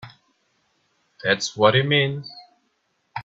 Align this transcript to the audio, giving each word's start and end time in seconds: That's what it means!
That's 1.23 1.55
what 1.55 1.75
it 1.75 1.85
means! 1.85 2.27